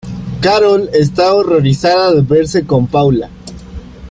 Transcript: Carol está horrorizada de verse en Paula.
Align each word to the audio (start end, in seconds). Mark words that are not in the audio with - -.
Carol 0.41 0.89
está 0.93 1.31
horrorizada 1.35 2.11
de 2.15 2.21
verse 2.23 2.65
en 2.67 2.87
Paula. 2.87 3.29